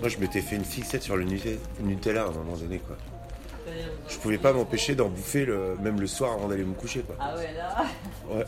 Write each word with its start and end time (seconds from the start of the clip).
Moi, 0.00 0.08
je 0.08 0.18
m'étais 0.18 0.40
fait 0.42 0.56
une 0.56 0.64
fixette 0.64 1.02
sur 1.02 1.16
le 1.16 1.24
Nute- 1.24 1.58
Nutella 1.80 2.24
à 2.24 2.26
un 2.28 2.32
moment 2.32 2.56
donné, 2.56 2.78
quoi. 2.78 2.96
Je 4.08 4.18
pouvais 4.18 4.38
pas 4.38 4.52
m'empêcher 4.52 4.94
d'en 4.94 5.08
bouffer 5.08 5.44
le, 5.46 5.76
même 5.80 5.98
le 6.00 6.06
soir 6.06 6.34
avant 6.34 6.48
d'aller 6.48 6.64
me 6.64 6.74
coucher, 6.74 7.00
quoi. 7.00 7.16
Ah 7.18 7.34
ouais, 7.36 7.52
là. 7.56 7.84
Ouais. 8.28 8.44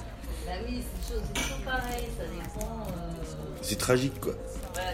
Bah 0.46 0.52
oui, 0.68 0.82
c'est 0.82 1.14
chose- 1.14 1.22
c'est 1.34 1.42
toujours 1.42 1.64
pareil, 1.64 2.04
ça 2.16 2.24
dépend. 2.24 2.66
euh, 2.88 3.24
C'est 3.62 3.78
tragique, 3.78 4.20
quoi. 4.20 4.34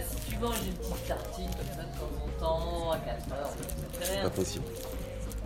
Si 0.08 0.30
tu 0.30 0.38
manges 0.38 0.56
une 0.66 0.74
petite 0.74 1.06
tartine 1.08 1.50
comme 1.50 1.76
ça 1.76 1.82
de 1.82 1.98
temps 1.98 2.12
en 2.24 2.40
temps, 2.40 2.90
à 2.92 2.98
4 2.98 3.32
heures, 3.32 3.50
C'est 4.00 4.22
pas 4.22 4.30
possible. 4.30 4.64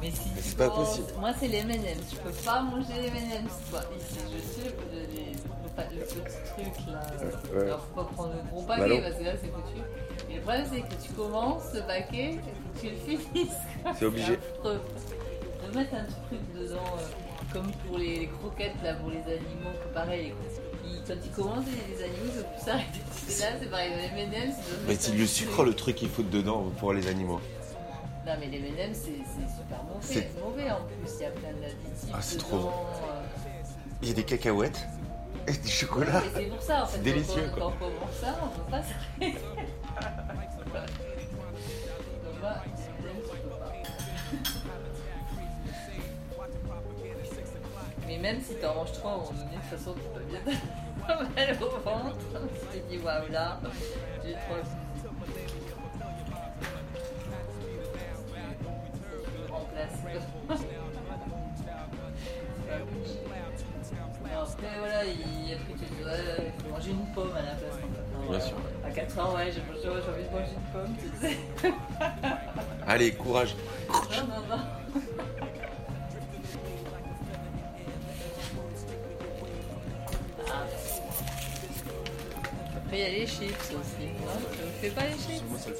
Mais 0.01 0.11
si 0.11 0.29
Mais 0.35 0.41
c'est 0.43 0.57
pas 0.59 0.69
possible. 0.71 1.07
Moi, 1.19 1.31
c'est 1.39 1.49
les 1.49 1.59
M&M's. 1.59 2.11
Je 2.13 2.17
peux 2.19 2.31
pas 2.45 2.61
manger 2.63 2.93
les 3.01 3.09
M&M's, 3.09 3.53
quoi. 3.71 3.81
Ici, 3.97 4.21
je 4.31 4.63
sais, 4.63 4.69
le, 4.93 5.01
les- 5.15 5.33
le, 5.33 6.01
le 6.01 6.05
petit 6.07 6.37
truc 6.55 6.87
là. 6.89 7.01
Ouais. 7.55 7.63
Alors, 7.67 7.81
faut 7.81 8.03
pas 8.03 8.11
prendre 8.13 8.33
le 8.35 8.51
gros 8.51 8.63
Bah 8.63 8.77
paquet 8.79 8.97
non. 8.97 9.01
parce 9.03 9.17
que 9.19 9.25
là, 9.25 9.33
c'est 9.41 9.49
foutu. 9.53 10.31
Et 10.31 10.35
le 10.37 10.41
problème, 10.43 10.67
c'est 10.73 10.81
que 10.83 11.03
tu 11.03 11.13
commences 11.13 11.63
ce 11.73 11.79
paquet, 11.79 12.39
faut 12.43 12.73
que 12.75 12.87
tu 12.87 12.91
le 12.91 12.97
finisses. 13.19 13.53
C'est 13.99 14.05
obligé. 14.07 14.39
De 14.65 15.75
mettre 15.77 15.95
un 15.95 16.05
truc 16.05 16.41
dedans, 16.55 16.77
euh, 16.99 17.53
comme 17.53 17.71
pour 17.89 17.99
les, 17.99 18.21
les 18.21 18.29
croquettes 18.29 18.81
là, 18.83 18.95
pour 18.95 19.11
les 19.11 19.23
animaux, 19.23 19.73
pareil. 19.95 20.33
ils- 20.33 20.66
quand 21.07 21.15
ils 21.25 21.31
commencent, 21.31 21.65
les, 21.67 22.03
animaux, 22.05 22.33
ils 22.37 22.43
peuvent 22.43 22.65
s'arrêter. 22.65 23.01
C'est 23.29 23.43
là, 23.51 23.57
c'est 23.61 23.71
pareil, 23.71 23.91
les 23.97 24.23
M&M's. 24.23 24.55
Mais 24.87 24.97
c'est 24.99 25.13
le 25.15 25.27
sucre, 25.27 25.65
le 25.65 25.75
truc 25.75 25.97
qu'il 25.97 26.09
faut 26.09 26.23
dedans 26.23 26.65
pour 26.79 26.93
les 26.93 27.07
animaux. 27.09 27.41
Non 28.27 28.33
mais 28.41 28.47
les 28.47 28.59
M&M's 28.59 28.99
c'est 28.99 29.13
super 29.13 29.85
mauvais, 29.85 30.01
C'est- 30.03 30.41
mauvais 30.43 30.71
en 30.71 30.81
plus, 30.85 31.13
il 31.19 31.23
y 31.23 31.27
a 31.27 31.31
plein 31.31 31.53
d'additifs 31.53 32.11
Ah, 32.13 32.19
c'est 32.21 32.39
trop 32.39 32.59
bon. 32.59 32.69
euh. 32.71 33.23
Il 34.03 34.09
y 34.09 34.11
a 34.11 34.15
des 34.15 34.25
cacahuètes 34.25 34.85
et 35.47 35.53
du 35.53 35.69
chocolat. 35.69 36.23
Et 36.25 36.31
c'est 36.35 36.45
pour 36.47 36.61
ça 36.63 36.83
en 36.83 36.87
fait, 36.87 36.99
Délicieux, 36.99 37.49
quand, 37.55 37.61
quoi. 37.61 37.67
on- 37.69 37.79
quand 37.79 37.87
on 37.87 38.05
mange 38.05 38.15
ça, 38.21 38.37
on 38.43 38.49
peut 38.49 38.71
pas 38.71 38.83
s'arrêter. 38.83 39.39
Mais 48.07 48.19
même 48.19 48.41
si 48.41 48.55
t'en 48.57 48.75
manges 48.75 48.93
trois, 48.93 49.13
à 49.13 49.17
de 49.67 49.71
toute 49.71 49.79
façon, 49.79 49.95
tu 49.95 50.09
peux 50.15 50.25
bien 50.31 50.41
t'avoir 51.07 51.29
mal 51.37 51.57
au 51.61 51.81
ventre. 51.81 52.17
Tu 52.73 52.79
te 52.79 52.89
dis, 52.89 52.99
waouh, 52.99 53.33
là, 53.33 53.61
j'ai 54.25 54.33
trop. 54.33 54.63
Remplace. 59.51 59.99
Après, 64.57 64.79
voilà, 64.79 65.05
il, 65.05 65.53
après, 65.53 65.75
tu 65.75 66.05
ouais, 66.05 66.53
il 66.59 66.63
faut 66.63 66.71
manger 66.71 66.91
une 66.91 67.07
pomme 67.15 67.33
à 67.37 67.43
la 67.43 67.55
place. 67.55 67.79
Bien 68.31 68.41
sûr. 68.41 68.57
À 68.85 68.91
4 68.91 69.19
ans, 69.19 69.35
ouais, 69.35 69.47
j'ai 69.47 69.63
j'ai 69.83 69.89
envie 69.89 70.25
de 70.25 70.31
manger 70.31 70.53
une 70.55 70.73
pomme, 70.73 70.95
tu 70.97 71.09
sais. 71.21 71.37
Allez, 72.87 73.13
courage. 73.13 73.55
Non, 73.89 74.27
non, 74.27 74.57
non. 74.57 74.63
Après, 82.97 83.11
il 83.11 83.13
y 83.13 83.17
a 83.17 83.19
les 83.21 83.27
chips 83.27 83.73
aussi. 83.73 84.07
Non, 84.21 84.33
tu 84.53 84.63
ne 84.63 84.69
fais 84.81 84.89
pas 84.89 85.03
les 85.03 85.13
chips 85.13 85.45
Moi, 85.51 85.59
ça 85.59 85.69
le 85.69 85.77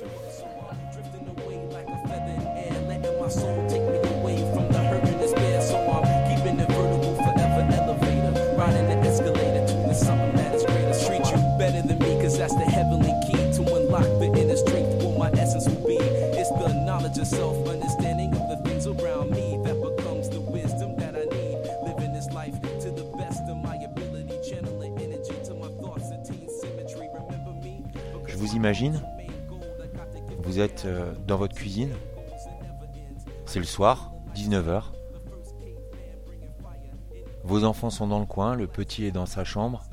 fait. 3.69 4.06
Vous 28.37 28.55
imagine, 28.55 29.03
vous 30.45 30.61
êtes 30.61 30.85
euh, 30.85 31.15
dans 31.27 31.39
votre 31.39 31.55
cuisine, 31.55 31.95
c'est 33.47 33.59
le 33.59 33.65
soir, 33.65 34.13
19h. 34.35 34.83
Vos 37.45 37.65
enfants 37.65 37.89
sont 37.89 38.07
dans 38.07 38.21
le 38.21 38.27
coin, 38.27 38.55
le 38.55 38.67
petit 38.67 39.07
est 39.07 39.11
dans 39.11 39.25
sa 39.25 39.43
chambre, 39.43 39.85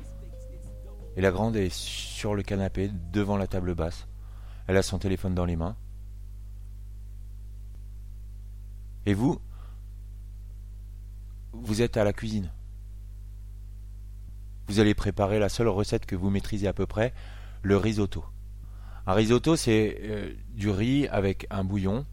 et 1.16 1.22
la 1.22 1.30
grande 1.30 1.56
est 1.56 1.72
sur 1.72 2.34
le 2.34 2.42
canapé 2.42 2.90
devant 3.12 3.38
la 3.38 3.46
table 3.46 3.74
basse. 3.74 4.08
Elle 4.66 4.76
a 4.76 4.82
son 4.82 4.98
téléphone 4.98 5.34
dans 5.34 5.46
les 5.46 5.56
mains. 5.56 5.74
Et 9.06 9.14
vous, 9.14 9.40
vous 11.54 11.80
êtes 11.80 11.96
à 11.96 12.04
la 12.04 12.12
cuisine. 12.12 12.52
Vous 14.66 14.80
allez 14.80 14.94
préparer 14.94 15.38
la 15.38 15.48
seule 15.48 15.68
recette 15.68 16.04
que 16.04 16.14
vous 16.14 16.28
maîtrisez 16.28 16.68
à 16.68 16.74
peu 16.74 16.86
près, 16.86 17.14
le 17.62 17.78
risotto. 17.78 18.22
Un 19.06 19.12
risotto, 19.12 19.56
c'est 19.56 19.98
euh, 20.02 20.32
du 20.54 20.70
riz 20.70 21.06
avec 21.08 21.46
un 21.50 21.62
bouillon, 21.62 22.06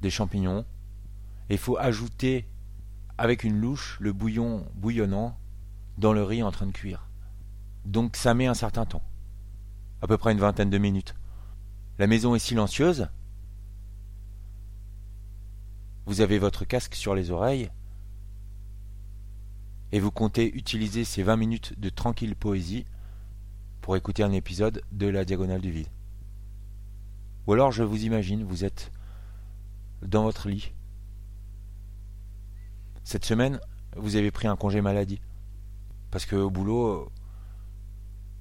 des 0.00 0.10
champignons, 0.10 0.64
et 1.48 1.54
il 1.54 1.58
faut 1.58 1.76
ajouter 1.76 2.46
avec 3.18 3.42
une 3.42 3.60
louche 3.60 3.98
le 4.00 4.12
bouillon 4.12 4.64
bouillonnant 4.74 5.36
dans 5.98 6.12
le 6.12 6.22
riz 6.22 6.42
en 6.42 6.52
train 6.52 6.66
de 6.66 6.72
cuire. 6.72 7.06
Donc 7.84 8.16
ça 8.16 8.32
met 8.34 8.46
un 8.46 8.54
certain 8.54 8.86
temps, 8.86 9.02
à 10.02 10.06
peu 10.06 10.16
près 10.16 10.32
une 10.32 10.38
vingtaine 10.38 10.70
de 10.70 10.78
minutes. 10.78 11.14
La 11.98 12.06
maison 12.06 12.34
est 12.34 12.38
silencieuse. 12.38 13.08
Vous 16.06 16.20
avez 16.20 16.38
votre 16.38 16.64
casque 16.64 16.94
sur 16.94 17.14
les 17.14 17.30
oreilles 17.30 17.70
et 19.92 20.00
vous 20.00 20.10
comptez 20.10 20.56
utiliser 20.56 21.04
ces 21.04 21.22
20 21.22 21.36
minutes 21.36 21.78
de 21.78 21.88
tranquille 21.88 22.36
poésie 22.36 22.86
pour 23.80 23.96
écouter 23.96 24.22
un 24.22 24.32
épisode 24.32 24.82
de 24.92 25.08
La 25.08 25.24
Diagonale 25.24 25.60
du 25.60 25.72
Vide. 25.72 25.88
Ou 27.46 27.52
alors 27.52 27.72
je 27.72 27.82
vous 27.82 28.04
imagine, 28.04 28.44
vous 28.44 28.64
êtes 28.64 28.92
dans 30.02 30.22
votre 30.22 30.48
lit. 30.48 30.72
Cette 33.04 33.24
semaine, 33.24 33.60
vous 33.96 34.16
avez 34.16 34.30
pris 34.30 34.46
un 34.46 34.56
congé 34.56 34.80
maladie. 34.80 35.20
Parce 36.10 36.26
que 36.26 36.36
au 36.36 36.50
boulot, 36.50 37.10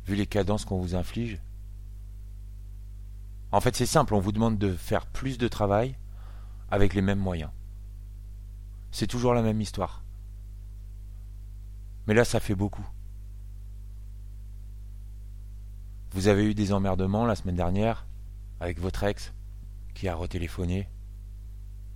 vu 0.06 0.16
les 0.16 0.28
cadences 0.28 0.66
qu'on 0.66 0.80
vous 0.80 0.96
inflige, 0.96 1.40
en 3.52 3.62
fait 3.62 3.76
c'est 3.76 3.86
simple, 3.86 4.14
on 4.14 4.20
vous 4.20 4.32
demande 4.32 4.58
de 4.58 4.74
faire 4.74 5.06
plus 5.06 5.38
de 5.38 5.48
travail 5.48 5.96
avec 6.72 6.94
les 6.94 7.02
mêmes 7.02 7.20
moyens. 7.20 7.52
C'est 8.92 9.08
toujours 9.08 9.34
la 9.34 9.42
même 9.42 9.62
histoire. 9.62 10.04
Mais 12.08 12.14
là, 12.16 12.26
ça 12.26 12.40
fait 12.40 12.56
beaucoup. 12.56 12.88
Vous 16.12 16.28
avez 16.28 16.44
eu 16.44 16.56
des 16.56 16.74
emmerdements 16.74 17.26
la 17.26 17.36
semaine 17.36 17.56
dernière 17.56 18.08
avec 18.59 18.80
votre 18.80 19.03
ex 19.03 19.34
qui 19.94 20.08
a 20.08 20.16
retéléphoné, 20.16 20.88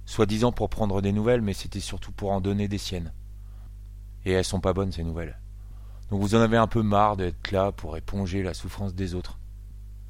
soi-disant 0.05 0.51
pour 0.51 0.69
prendre 0.69 1.01
des 1.01 1.11
nouvelles, 1.11 1.41
mais 1.41 1.53
c'était 1.53 1.79
surtout 1.79 2.11
pour 2.11 2.31
en 2.31 2.41
donner 2.41 2.67
des 2.67 2.77
siennes. 2.77 3.13
Et 4.25 4.31
elles 4.31 4.45
sont 4.45 4.59
pas 4.59 4.73
bonnes 4.73 4.91
ces 4.91 5.03
nouvelles. 5.03 5.39
Donc 6.09 6.21
vous 6.21 6.35
en 6.35 6.41
avez 6.41 6.57
un 6.57 6.67
peu 6.67 6.81
marre 6.81 7.17
d'être 7.17 7.51
là 7.51 7.71
pour 7.71 7.97
éponger 7.97 8.43
la 8.43 8.53
souffrance 8.53 8.93
des 8.93 9.15
autres, 9.15 9.39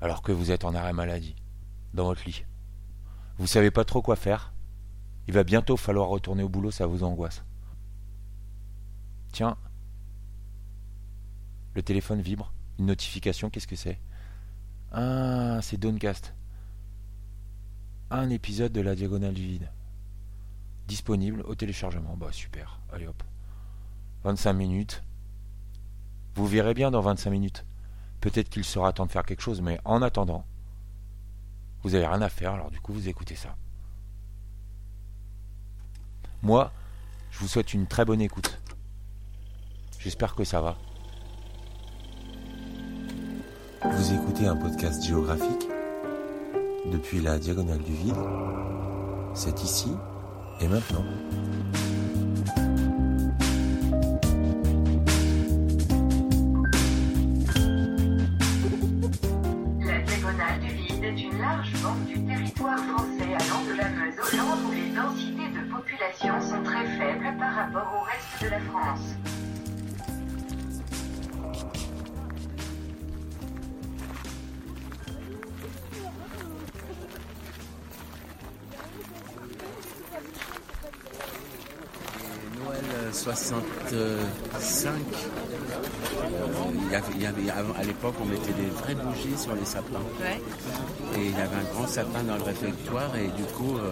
alors 0.02 0.22
que 0.22 0.32
vous 0.32 0.52
êtes 0.52 0.66
en 0.66 0.76
arrêt 0.76 0.94
maladie, 0.94 1.36
dans 1.94 2.06
votre 2.06 2.26
lit. 2.26 2.46
Vous 3.38 3.48
savez 3.48 3.72
pas 3.72 3.86
trop 3.86 4.02
quoi 4.02 4.16
faire. 4.16 4.54
Il 5.28 5.34
va 5.34 5.44
bientôt 5.44 5.78
falloir 5.78 6.10
retourner 6.10 6.44
au 6.44 6.50
boulot, 6.50 6.72
ça 6.72 6.86
vous 6.86 7.04
angoisse. 7.04 7.44
Tiens, 9.32 9.58
le 11.74 11.82
téléphone 11.82 12.22
vibre. 12.22 12.54
Une 12.80 12.88
notification, 12.88 13.50
qu'est-ce 13.50 13.68
que 13.68 13.76
c'est? 13.76 14.00
Ah, 14.92 15.60
c'est 15.62 15.78
Downcast. 15.78 16.34
Un 18.16 18.30
épisode 18.30 18.72
de 18.72 18.82
la 18.82 18.94
Diagonale 18.94 19.34
du 19.34 19.42
Vide. 19.42 19.72
Disponible 20.88 21.42
au 21.48 21.56
téléchargement. 21.56 22.16
Bah 22.16 22.28
super, 22.32 22.80
allez 22.92 23.08
hop. 23.08 23.24
25 24.24 24.54
minutes. 24.54 25.02
Vous 26.36 26.46
verrez 26.46 26.76
bien 26.76 26.92
dans 26.92 27.02
25 27.02 27.32
minutes. 27.32 27.66
Peut-être 28.22 28.50
qu'il 28.50 28.66
sera 28.66 28.94
temps 28.94 29.08
de 29.08 29.12
faire 29.12 29.26
quelque 29.26 29.42
chose, 29.42 29.62
mais 29.62 29.80
en 29.84 30.04
attendant, 30.04 30.46
vous 31.82 31.96
avez 31.96 32.06
rien 32.06 32.22
à 32.22 32.30
faire, 32.30 32.54
alors 32.54 32.70
du 32.70 32.80
coup 32.80 32.94
vous 32.94 33.10
écoutez 33.10 33.36
ça. 33.36 33.56
Moi, 36.44 36.72
je 37.32 37.40
vous 37.40 37.48
souhaite 37.48 37.74
une 37.74 37.88
très 37.88 38.06
bonne 38.06 38.22
écoute. 38.22 38.60
J'espère 39.98 40.36
que 40.36 40.44
ça 40.44 40.62
va. 40.62 40.78
Vous 43.84 44.14
écoutez 44.14 44.46
un 44.46 44.56
podcast 44.56 45.04
géographique 45.04 45.73
depuis 46.92 47.22
la 47.22 47.40
diagonale 47.40 47.80
du 47.80 47.94
vide, 47.94 48.16
c'est 49.34 49.64
ici 49.64 49.92
et 50.62 50.68
maintenant. 50.68 51.04
Y 86.94 86.96
avait- 86.96 87.14
il 87.16 87.22
y 87.22 87.26
avait- 87.26 87.50
avant- 87.50 87.74
à 87.78 87.84
l'époque, 87.84 88.16
on 88.22 88.26
mettait 88.26 88.54
des 88.54 88.70
vraies 88.70 88.96
bougies 88.96 89.38
sur 89.38 89.54
les 89.56 89.66
sapins. 89.66 90.00
Ouais. 90.22 90.40
Et 91.18 91.26
il 91.28 91.32
y 91.32 91.42
avait 91.42 91.56
un 91.56 91.74
grand 91.74 91.88
sapin 91.88 92.24
dans 92.24 92.36
le 92.38 92.44
réfectoire. 92.44 93.16
Et 93.16 93.28
du 93.36 93.44
coup, 93.56 93.78
euh, 93.78 93.92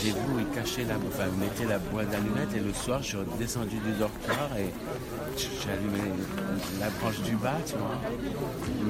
j'ai 0.00 0.10
vu 0.10 0.18
où 0.34 0.38
ils 0.40 0.48
cachaient 0.54 0.84
la, 0.84 0.94
enfin, 0.96 1.24
ils 1.32 1.38
mettaient 1.40 1.64
la 1.66 1.78
boîte 1.78 2.10
d'allumettes. 2.10 2.54
Et 2.56 2.60
le 2.60 2.72
soir, 2.72 3.02
je 3.02 3.08
suis 3.08 3.18
descendu 3.38 3.76
du 3.76 3.92
dortoir 3.92 4.48
et 4.58 4.70
j'ai 5.36 5.70
allumé 5.70 6.00
la 6.80 6.88
branche 6.98 7.20
du 7.22 7.36
bas, 7.36 7.58
tu 7.66 7.74
vois. 7.74 8.00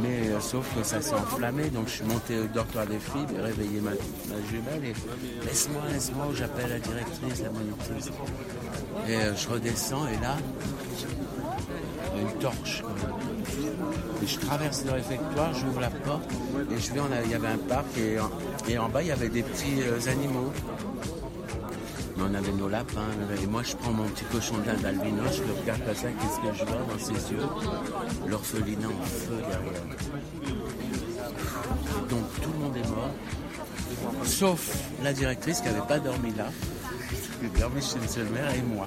Mais 0.03 0.29
euh, 0.29 0.41
sauf 0.41 0.67
que 0.75 0.83
ça 0.83 1.01
s'est 1.03 1.15
enflammé. 1.15 1.69
Donc 1.71 1.89
je 1.89 1.93
suis 1.95 2.05
monté 2.05 2.39
au 2.39 2.47
dortoir 2.47 2.87
des 2.87 2.99
filles, 2.99 3.27
j'ai 3.35 3.41
réveillé 3.41 3.81
ma, 3.81 3.91
ma 3.91 4.41
jumelle 4.51 4.85
et 4.85 4.95
laisse-moi, 5.47 5.83
laisse-moi, 5.93 6.27
j'appelle 6.35 6.71
la 6.71 6.79
directrice, 6.79 7.43
la 7.43 7.51
monitrice. 7.51 8.11
Et 9.09 9.17
euh, 9.17 9.35
je 9.37 9.49
redescends 9.49 10.07
et 10.09 10.17
là, 10.23 10.37
il 12.15 12.23
y 12.23 12.27
a 12.27 12.31
une 12.31 12.39
torche. 12.39 12.83
Je 14.27 14.39
traverse 14.39 14.85
le 14.85 14.93
réfectoire, 14.93 15.53
j'ouvre 15.55 15.81
la 15.81 15.91
porte 15.91 16.31
et 16.71 16.79
je 16.81 16.93
vais, 16.93 17.01
en- 17.01 17.09
il 17.25 17.31
y 17.31 17.35
avait 17.35 17.49
un 17.49 17.59
parc 17.59 17.87
et 17.99 18.19
en, 18.21 18.31
et 18.69 18.79
en 18.79 18.89
bas 18.89 19.03
il 19.03 19.09
y 19.09 19.13
avait 19.13 19.29
des 19.29 19.43
petits 19.43 19.81
euh, 19.83 20.11
animaux. 20.11 20.53
Mais 22.17 22.23
on 22.31 22.35
avait 22.35 22.53
nos 22.53 22.69
lapins. 22.69 23.01
Et 23.43 23.47
moi 23.47 23.63
je 23.63 23.77
prends 23.77 23.93
mon 23.93 24.05
petit 24.09 24.25
cochon 24.25 24.55
d'Inde 24.59 24.85
albino, 24.85 25.23
je 25.33 25.43
le 25.43 25.53
regarde 25.61 25.85
comme 25.85 25.95
ça, 25.95 26.09
qu'est-ce 26.09 26.41
que 26.49 26.55
je 26.59 26.65
vois 26.65 26.79
dans 26.91 26.99
ses 26.99 27.33
yeux? 27.33 27.43
L'orphelinat 28.29 28.89
en 28.89 29.05
feu 29.05 29.37
derrière. 29.49 29.83
Donc 32.09 32.25
tout 32.43 32.51
le 32.53 32.59
monde 32.65 32.77
est 32.77 32.89
mort. 32.89 33.11
Sauf 34.25 34.77
la 35.03 35.13
directrice 35.13 35.61
qui 35.61 35.67
n'avait 35.69 35.87
pas 35.87 35.99
dormi 35.99 36.33
là. 36.37 36.47
Mère 38.33 38.55
et 38.55 38.63
moi. 38.63 38.87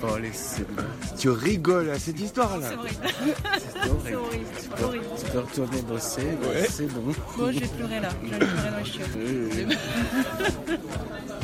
Bon, 0.00 0.14
allez, 0.14 0.32
c'est 0.32 0.66
bon. 0.68 0.82
Tu 1.18 1.30
rigoles 1.30 1.90
à 1.90 1.98
cette 1.98 2.18
histoire-là 2.18 2.68
C'est 2.70 4.14
horrible. 4.14 4.46
Tu 4.60 4.68
peux, 4.68 4.98
tu 5.18 5.30
peux 5.30 5.38
retourner 5.38 5.82
bosser, 5.82 6.38
c'est 6.68 6.86
bon. 6.86 7.12
Bon, 7.36 7.52
je 7.52 7.60
vais 7.60 7.66
pleurer 7.66 8.00
là. 8.00 8.08
Je 8.22 8.28
vais 8.28 8.36
aller 8.36 8.46
pleurer 8.46 8.70
dans 8.70 8.78
les 8.78 8.84
chiottes. 8.84 9.08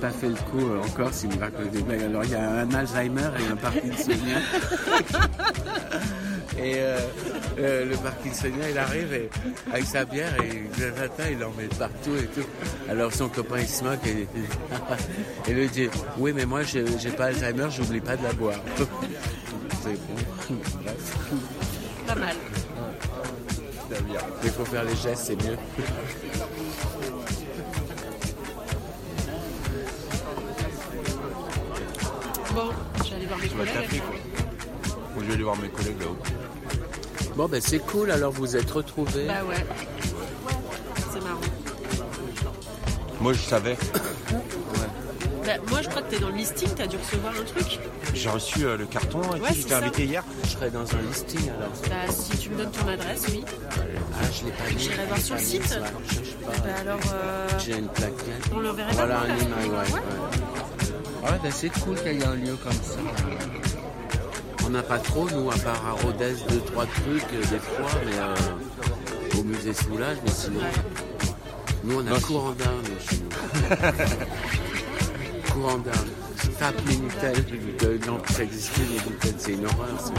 Pas 0.00 0.10
fait 0.10 0.28
le 0.28 0.34
coup 0.34 0.58
euh, 0.60 0.82
encore 0.82 1.14
s'il 1.14 1.30
me 1.30 1.38
raconte 1.38 1.70
des 1.70 1.80
blagues. 1.80 2.02
Alors 2.02 2.24
il 2.24 2.30
y 2.32 2.34
a 2.34 2.50
un 2.50 2.74
Alzheimer 2.74 3.30
et 3.38 3.52
un 3.52 3.56
Parkinsonien. 3.56 4.40
et 6.58 6.74
euh, 6.78 6.98
euh, 7.58 7.84
le 7.86 7.96
Parkinsonien 7.96 8.68
il 8.70 8.78
arrive 8.78 9.14
et, 9.14 9.30
avec 9.72 9.84
sa 9.86 10.04
bière 10.04 10.34
et 10.42 10.64
le 10.80 10.90
matin 10.90 11.24
il 11.30 11.42
en 11.44 11.50
met 11.52 11.68
partout 11.78 12.16
et 12.18 12.26
tout. 12.26 12.46
Alors 12.90 13.12
son 13.12 13.28
copain 13.28 13.60
il 13.60 13.68
se 13.68 13.84
moque 13.84 14.04
et, 14.06 14.26
et 15.50 15.54
lui 15.54 15.68
dit 15.68 15.88
Oui 16.18 16.32
mais 16.34 16.44
moi 16.44 16.62
j'ai 16.64 16.82
pas 17.16 17.26
Alzheimer, 17.26 17.68
j'oublie 17.70 18.00
pas 18.00 18.16
de 18.16 18.24
la 18.24 18.32
boire. 18.32 18.60
C'est 19.82 19.92
bon. 19.92 20.56
Pas 22.06 22.14
mal. 22.16 22.36
Il 24.42 24.50
faut 24.50 24.64
faire 24.64 24.84
les 24.84 24.96
gestes, 24.96 25.24
c'est 25.26 25.36
mieux. 25.36 25.56
Bon, 32.54 32.70
je 32.98 33.10
vais 33.10 33.16
aller 33.16 33.26
voir 33.26 33.38
mes 33.38 33.48
Tu 33.48 33.54
collègues. 33.54 33.74
taper, 33.74 33.98
quoi. 33.98 34.96
Moi, 35.14 35.22
je 35.22 35.24
vais 35.24 35.34
aller 35.34 35.42
voir 35.44 35.56
mes 35.60 35.68
collègues 35.68 36.00
là-haut. 36.00 36.16
Bon 37.36 37.48
ben 37.48 37.60
c'est 37.60 37.80
cool, 37.80 38.12
alors 38.12 38.30
vous 38.30 38.54
êtes 38.56 38.70
retrouvés. 38.70 39.26
Bah 39.26 39.42
ouais. 39.48 39.56
C'est 41.12 41.20
marrant. 41.24 41.40
Moi, 43.20 43.32
je 43.32 43.40
savais. 43.40 43.76
Bah, 45.46 45.52
moi, 45.68 45.82
je 45.82 45.90
crois 45.90 46.00
que 46.00 46.08
t'es 46.10 46.18
dans 46.20 46.30
le 46.30 46.36
listing, 46.36 46.70
t'as 46.74 46.86
dû 46.86 46.96
recevoir 46.96 47.34
un 47.38 47.44
truc. 47.44 47.78
J'ai 48.14 48.30
reçu 48.30 48.64
euh, 48.64 48.78
le 48.78 48.86
carton 48.86 49.20
et 49.36 49.40
Ouais, 49.40 49.50
j'étais 49.54 49.74
invité 49.74 50.04
hier. 50.06 50.24
Je 50.42 50.48
serai 50.48 50.70
dans 50.70 50.80
un 50.90 51.02
listing 51.06 51.50
alors. 51.50 51.70
Bah, 51.86 52.10
si 52.10 52.38
tu 52.38 52.48
me 52.48 52.56
donnes 52.56 52.70
ton 52.70 52.88
adresse, 52.88 53.26
oui. 53.28 53.44
Ah, 53.70 54.24
je 54.32 54.46
l'ai 54.46 54.52
pas 54.52 54.64
mis. 54.70 54.78
J'irai 54.78 55.04
voir 55.04 55.18
sur 55.18 55.34
le 55.34 55.40
site. 55.42 55.66
ça. 55.66 55.76
Je 56.08 56.14
cherche 56.14 56.30
pas. 56.36 56.50
Bah 56.64 56.70
alors, 56.80 56.98
euh, 57.12 57.46
J'ai 57.62 57.76
une 57.76 57.88
plaquette. 57.88 58.50
on 58.54 58.60
l'enverrait 58.60 58.92
Voilà 58.94 59.16
pas. 59.16 59.20
un 59.24 59.68
ouais. 59.68 59.92
ouais. 59.92 60.00
Ouais, 61.24 61.38
ben 61.42 61.50
c'est 61.50 61.70
cool 61.80 61.96
qu'il 61.96 62.12
y 62.12 62.20
ait 62.20 62.24
un 62.24 62.34
lieu 62.34 62.54
comme 62.62 62.72
ça. 62.72 62.98
On 64.66 64.68
n'a 64.68 64.82
pas 64.82 64.98
trop, 64.98 65.26
nous, 65.30 65.50
à 65.50 65.56
part 65.56 65.86
à 65.86 65.92
Rodez, 65.92 66.34
deux, 66.50 66.60
trois 66.60 66.84
trucs, 66.84 67.32
euh, 67.32 67.40
des 67.50 67.58
fois, 67.58 67.90
mais 68.04 68.18
euh, 68.18 69.38
au 69.40 69.42
musée 69.42 69.72
Soulage, 69.72 70.18
mais 70.22 70.30
sinon. 70.30 70.60
Nous, 71.82 71.98
on 71.98 72.06
a 72.12 72.20
courant 72.20 72.52
d'armes 72.52 72.84
chez 73.08 73.16
nous. 73.16 73.30
courant 75.52 75.78
d'armes. 75.78 76.23
Tape 76.58 76.84
Minitel, 76.86 77.34
euh, 77.84 77.98
non, 78.06 78.18
ça 78.32 78.42
existe 78.44 78.72
plus, 78.72 78.82
Minitel, 78.84 79.34
c'est 79.38 79.52
une 79.52 79.64
horreur. 79.66 79.88
c'est- 79.98 80.12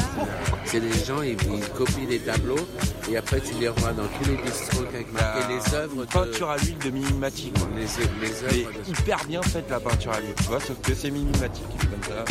C'est 0.65 0.79
des 0.79 1.05
gens, 1.05 1.21
ils, 1.21 1.37
ils 1.53 1.69
copient 1.69 2.05
des 2.07 2.19
tableaux, 2.19 2.67
et 3.09 3.17
après, 3.17 3.39
tu 3.39 3.53
les 3.59 3.69
revois 3.69 3.93
dans 3.93 4.03
tous 4.07 4.29
les 4.29 4.37
bistrots 4.37 4.85
avec 4.93 5.11
marqué 5.13 5.39
les 5.53 5.75
œuvres 5.75 6.05
de. 6.05 6.11
Peinture 6.11 6.49
à 6.49 6.57
l'huile 6.57 6.77
de 6.79 6.89
Mimimati. 6.89 7.51
quoi. 7.51 7.67
Les, 7.75 7.81
les 7.83 8.09
Mais 8.21 8.27
œuvres 8.67 8.71
de. 8.85 8.89
hyper 8.89 9.25
bien 9.25 9.41
faite 9.43 9.65
la 9.69 9.79
peinture 9.79 10.11
à 10.11 10.19
l'huile, 10.19 10.33
tu 10.37 10.43
vois, 10.43 10.59
sauf 10.59 10.75
que 10.81 10.93
c'est 10.93 11.09
ça. 11.09 12.25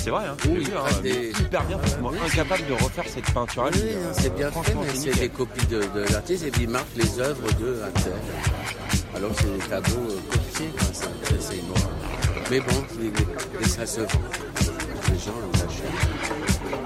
C'est 0.00 0.10
vrai, 0.10 0.24
hein, 0.26 0.36
Oui, 0.46 0.64
vu, 0.64 0.72
hein, 0.76 1.00
des- 1.02 1.30
hyper 1.40 1.64
bien. 1.64 1.78
Moi, 2.00 2.12
incapable 2.24 2.66
de 2.68 2.72
refaire 2.74 3.04
cette 3.12 3.30
peinture 3.32 3.64
à 3.64 3.70
l'huile. 3.70 3.96
non, 4.02 4.10
c'est 4.12 4.34
bien 4.34 4.50
fait, 4.50 4.74
mais 4.74 4.94
c'est 4.94 5.18
des 5.20 5.28
copies 5.28 5.66
de, 5.66 5.80
de 5.80 6.12
l'artiste 6.12 6.44
et 6.44 6.50
puis 6.50 6.62
ils 6.64 6.68
marquent 6.68 6.96
les 6.96 7.18
œuvres 7.20 7.46
de. 7.60 7.80
Alors 9.16 9.30
c'est 9.36 9.46
des 9.58 9.64
tableaux 9.68 10.10
euh, 10.10 10.20
copiés, 10.30 10.70
c'est 11.40 11.54
une 11.56 11.70
horreur. 11.70 11.90
Mais 12.50 12.60
bon, 12.60 12.72
les- 12.98 13.10
les- 13.10 13.68
vend. 13.68 14.08
Les 15.12 15.18
gens 15.18 15.32
les 15.52 15.62
achètent. 15.62 16.77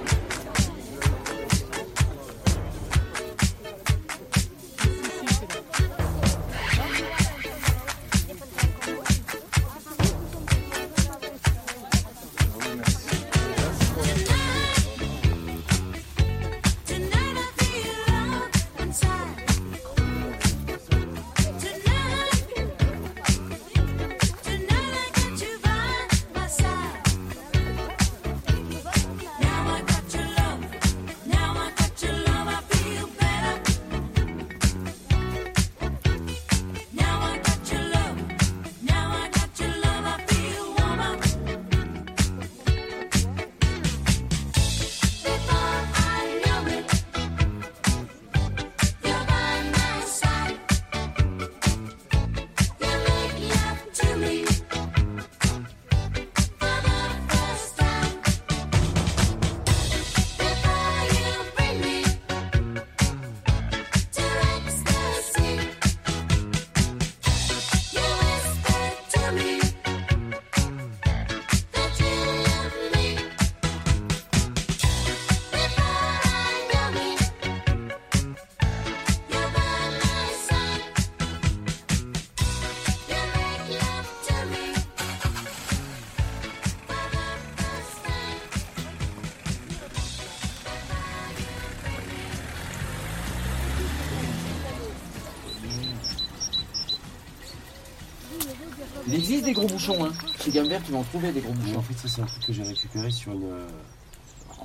Des 99.54 99.61
gros 99.61 99.68
bouchons, 99.68 100.04
hein. 100.04 100.12
Chez 100.42 100.50
Gamme 100.50 100.68
Verte, 100.68 100.85
tu 100.87 100.92
vas 100.92 100.99
en 100.99 101.02
trouver 101.04 101.30
des 101.32 101.40
gros 101.40 101.52
Mais 101.52 101.64
bouchons. 101.64 101.78
en 101.78 101.82
fait, 101.82 101.94
ça, 101.94 102.09
c'est 102.09 102.23
un 102.23 102.26
truc 102.26 102.47
que 102.47 102.52
j'ai 102.52 102.62
récupéré 102.62 103.11
sur 103.11 103.32
une. 103.32 103.44
euh, 103.44 103.66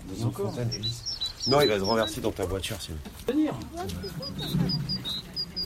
Mais 0.08 0.14
dans 0.16 0.22
une 0.22 0.28
encore. 0.28 0.50
fontaine, 0.52 0.72
Élise. 0.74 1.04
Non, 1.48 1.62
il 1.62 1.68
va 1.68 1.78
se 1.78 1.84
renverser 1.84 2.22
dans 2.22 2.32
ta 2.32 2.46
voiture, 2.46 2.78
sinon. 2.82 2.98
tenir. 3.26 3.54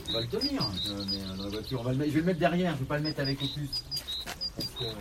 On 0.08 0.12
va 0.12 0.20
le 0.20 0.26
tenir. 0.26 0.62
euh, 0.62 1.04
Mais 1.10 1.16
euh, 1.22 1.36
dans 1.36 1.44
la 1.44 1.50
voiture, 1.50 1.80
on 1.80 1.84
va 1.84 1.92
le 1.92 1.98
mettre. 1.98 2.10
Je 2.10 2.14
vais 2.14 2.20
le 2.20 2.26
mettre 2.26 2.40
derrière. 2.40 2.74
Je 2.74 2.78
vais 2.80 2.84
pas 2.84 2.96
le 2.98 3.04
mettre 3.04 3.20
avec 3.20 3.40
les 3.40 3.48
puces. 3.48 3.84
Que, 4.78 4.84
euh, 4.84 4.92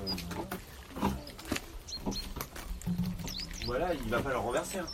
Voilà, 3.66 3.94
il 3.94 4.10
va 4.10 4.20
pas 4.22 4.30
le 4.30 4.38
renverser. 4.38 4.80
hein. 4.80 4.86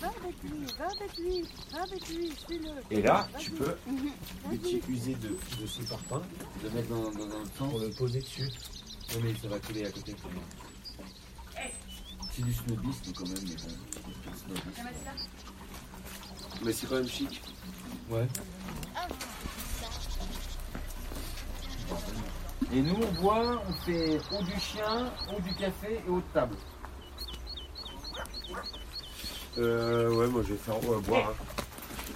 Va 0.00 0.08
avec 0.08 0.42
lui, 0.42 0.66
va 0.78 0.84
avec 0.86 1.16
lui, 1.16 1.44
va 1.72 1.82
avec 1.82 2.08
lui, 2.08 2.32
suis-le. 2.46 2.70
Et 2.90 3.02
là, 3.02 3.28
tu 3.38 3.50
peux 3.52 3.76
user 4.88 5.14
de, 5.14 5.28
de 5.60 5.66
ce 5.66 5.82
parpaing 5.82 6.22
le 6.62 6.70
mettre 6.70 6.88
dans, 6.88 7.10
dans, 7.10 7.26
dans 7.26 7.38
le 7.38 7.44
sens. 7.58 7.70
pour 7.70 7.78
le 7.80 7.90
poser 7.90 8.20
dessus. 8.20 8.48
Non, 9.14 9.20
mais 9.22 9.34
ça 9.40 9.48
va 9.48 9.58
couler 9.58 9.86
à 9.86 9.90
côté. 9.90 10.12
pour 10.14 10.30
moi. 10.32 10.42
C'est 12.32 12.42
du 12.42 12.52
snobisme 12.52 13.12
quand 13.16 13.28
même. 13.28 13.44
Mais 13.44 13.54
bon, 13.54 14.32
snobisme. 14.36 14.88
Mais 16.62 16.72
c'est 16.72 16.86
quand 16.86 16.96
même 16.96 17.08
chic. 17.08 17.42
Ouais. 18.10 18.26
Et 22.72 22.82
nous, 22.82 22.96
on 22.96 23.12
boit, 23.22 23.62
on 23.66 23.72
fait 23.84 24.18
eau 24.32 24.42
du 24.42 24.60
chien, 24.60 25.12
eau 25.34 25.40
du 25.40 25.54
café 25.54 26.02
et 26.06 26.10
eau 26.10 26.18
de 26.18 26.32
table. 26.34 26.56
Euh, 29.58 30.10
ouais, 30.14 30.26
moi 30.28 30.42
je 30.46 30.52
vais 30.52 30.58
faire 30.58 30.76
eau 30.88 30.94
à 30.94 31.00
boire. 31.00 31.30
hein. 31.30 31.44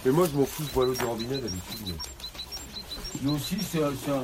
Mais 0.04 0.12
moi 0.12 0.26
je 0.32 0.38
m'en 0.38 0.46
fous, 0.46 0.64
je 0.68 0.72
bois 0.72 0.86
l'eau 0.86 0.94
du 0.94 1.04
robinet 1.04 1.36
d'habitude. 1.38 1.80
mais- 1.86 1.92
Nous 3.22 3.34
aussi, 3.34 3.56
c'est 3.60 3.78
c'est 4.04 4.10
un. 4.10 4.22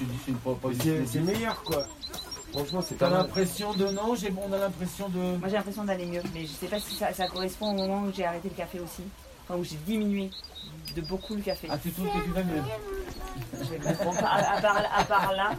Je 0.00 0.04
dis, 0.04 0.18
c'est 0.26 0.32
Mais 0.32 0.74
C'est 0.80 1.06
c'est 1.06 1.20
meilleur 1.20 1.62
quoi. 1.62 1.86
Franchement, 2.52 2.82
c'est 2.86 2.96
T'as 2.96 3.06
pas 3.06 3.10
mal. 3.16 3.22
l'impression 3.22 3.72
de 3.72 3.86
non, 3.88 4.14
j'ai 4.14 4.32
on 4.36 4.52
a 4.52 4.58
l'impression 4.58 5.08
de. 5.08 5.18
Moi 5.38 5.48
j'ai 5.48 5.56
l'impression 5.56 5.84
d'aller 5.84 6.06
mieux, 6.06 6.22
mais 6.34 6.42
je 6.42 6.52
sais 6.52 6.66
pas 6.66 6.78
si 6.80 6.94
ça, 6.94 7.12
ça 7.14 7.26
correspond 7.28 7.70
au 7.70 7.74
moment 7.74 8.02
où 8.02 8.12
j'ai 8.14 8.24
arrêté 8.24 8.48
le 8.48 8.54
café 8.54 8.78
aussi. 8.80 9.02
Enfin 9.48 9.58
où 9.58 9.64
j'ai 9.64 9.76
diminué 9.86 10.30
de 10.94 11.00
beaucoup 11.02 11.34
le 11.34 11.40
café. 11.42 11.66
Ah, 11.70 11.78
tu 11.78 11.90
trouves 11.92 12.08
que 12.08 12.24
tu 12.24 12.30
vas 12.30 12.42
mieux 12.44 12.62
Je 13.58 13.64
vais 13.70 13.78
à, 13.86 14.56
à 14.56 14.60
part, 14.60 14.82
à 14.96 15.04
part 15.04 15.32
là, 15.32 15.50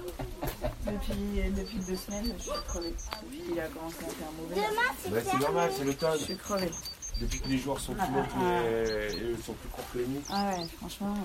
depuis, 0.86 1.52
depuis 1.56 1.78
deux 1.80 1.96
semaines, 1.96 2.34
je 2.38 2.44
suis 2.44 2.52
crevée. 2.68 2.94
Depuis 3.24 3.40
qu'il 3.50 3.60
a 3.60 3.68
commencé 3.68 3.98
à 3.98 4.10
faire 4.10 4.32
mauvais. 4.40 4.62
Bah, 5.10 5.20
c'est 5.32 5.40
normal, 5.40 5.72
c'est 5.76 5.82
Je 5.84 5.88
l'automne. 5.88 6.20
suis 6.20 6.38
crevée. 6.38 6.72
Depuis 7.22 7.40
que 7.40 7.48
les 7.48 7.58
jours 7.58 7.80
sont 7.80 7.96
Ah, 8.00 8.06
plus 8.06 8.16
longs 8.16 8.24
que 8.26 9.16
les... 9.20 9.32
ils 9.38 9.44
sont 9.44 9.54
plus 9.54 9.70
courts 9.70 9.86
que 9.94 9.98
les 10.00 10.08
nuits. 10.08 10.22
Ah 10.32 10.50
ouais, 10.50 10.66
franchement. 10.80 11.16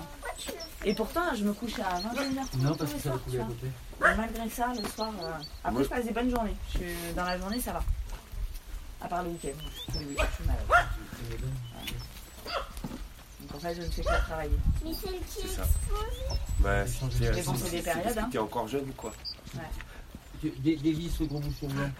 Et 0.85 0.95
pourtant, 0.95 1.35
je 1.35 1.45
me 1.45 1.52
couche 1.52 1.78
à 1.80 1.99
21h. 2.00 2.59
Non, 2.59 2.75
parce 2.76 2.92
que 2.92 3.00
ça 3.00 3.11
va 3.11 3.18
couler 3.18 3.40
à 3.40 3.45
côté. 3.45 3.66
Et 3.66 4.16
malgré 4.16 4.49
ça, 4.50 4.73
le 4.80 4.88
soir, 4.88 5.11
euh, 5.21 5.30
après 5.64 5.73
Moi, 5.73 5.83
je 5.83 5.88
passe 5.88 6.04
des 6.04 6.12
bonnes 6.12 6.30
journées. 6.30 6.54
Je 6.73 6.78
suis- 6.78 7.12
dans 7.16 7.25
la 7.25 7.38
journée, 7.38 7.61
ça 7.61 7.73
va. 7.73 7.83
À 9.00 9.09
part 9.09 9.23
le 9.23 9.30
week-end. 9.30 9.49
Le 9.95 10.07
week-end, 10.07 10.26
je 10.30 10.35
suis 10.37 10.45
malade. 10.45 10.66
Donc 13.40 13.54
en 13.54 13.59
fait, 13.61 13.75
je 13.75 13.80
ne 13.83 13.87
fais 13.90 14.02
que 14.02 14.09
travailler. 14.26 14.59
Mais 14.85 14.90
c'est 14.92 15.07
le 15.11 15.18
qui 15.18 15.40
C'est 15.42 15.49
ça. 15.49 15.62
explose. 15.64 16.38
Bah, 16.61 16.87
c'est 16.87 17.45
bon, 17.45 17.54
c'est 17.57 17.71
des 17.71 17.83
périodes, 17.83 18.18
hein. 18.18 18.28
T'es 18.30 18.38
encore 18.38 18.68
jeune 18.68 18.92
quoi. 18.97 19.12
Tu- 20.40 20.50
Dé- 20.59 20.76
Dévisse 20.76 21.18
le 21.21 21.26
gros 21.26 21.40
bouchon 21.40 21.66
blanc. 21.68 21.90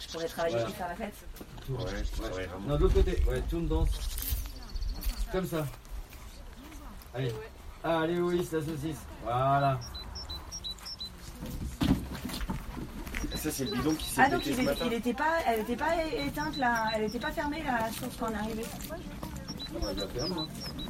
Je 0.00 0.06
pourrais 0.12 0.28
travailler 0.28 0.56
et 0.56 0.72
faire 0.72 0.88
la 0.88 0.94
fête. 0.94 1.14
Ouais. 1.70 2.48
Non, 2.66 2.76
de 2.76 2.80
l'autre 2.82 2.94
côté. 2.94 3.22
Ouais, 3.28 3.40
tourne 3.48 3.66
dans. 3.66 3.84
Comme 5.32 5.46
ça. 5.46 5.66
Allez. 7.14 7.32
Allez, 7.84 8.14
Louis, 8.16 8.38
la 8.38 8.60
saucisse. 8.60 8.96
Voilà. 9.22 9.78
Ça, 13.34 13.50
c'est 13.52 13.64
le 13.66 13.76
bidon 13.76 13.94
qui 13.94 14.04
s'est 14.06 14.20
Ah 14.24 14.30
donc 14.30 14.40
pété 14.42 14.50
il, 14.50 14.56
ce 14.56 14.60
est- 14.60 14.64
matin. 14.64 14.84
il 14.86 14.92
était 14.94 15.14
pas, 15.14 15.34
elle 15.46 15.60
était 15.60 15.76
pas 15.76 16.04
éteinte 16.12 16.56
là, 16.56 16.90
elle 16.94 17.04
était 17.04 17.20
pas 17.20 17.30
fermée 17.30 17.62
la 17.64 17.90
source 17.92 18.16
quand 18.18 18.26
on 18.26 18.32
est 18.32 18.34
arrivé. 18.38 18.64